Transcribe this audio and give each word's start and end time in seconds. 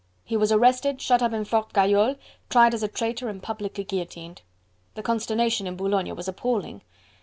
He 0.23 0.35
was 0.35 0.51
arrested, 0.51 0.99
shut 0.99 1.21
up 1.21 1.31
in 1.31 1.45
Fort 1.45 1.73
Gayole, 1.73 2.15
tried 2.49 2.73
as 2.73 2.81
a 2.81 2.87
traitor 2.87 3.29
and 3.29 3.39
publicly 3.39 3.83
guillotined. 3.83 4.41
The 4.95 5.03
consternation 5.03 5.67
in 5.67 5.75
Boulogne 5.75 6.15
was 6.15 6.27
appalling. 6.27 6.81